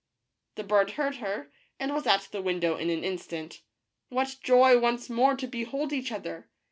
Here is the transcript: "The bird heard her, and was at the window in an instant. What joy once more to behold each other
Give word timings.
"The 0.55 0.63
bird 0.63 0.93
heard 0.93 1.17
her, 1.17 1.51
and 1.79 1.93
was 1.93 2.07
at 2.07 2.29
the 2.31 2.41
window 2.41 2.75
in 2.75 2.89
an 2.89 3.03
instant. 3.03 3.61
What 4.09 4.37
joy 4.41 4.79
once 4.79 5.11
more 5.11 5.35
to 5.35 5.45
behold 5.45 5.93
each 5.93 6.11
other 6.11 6.49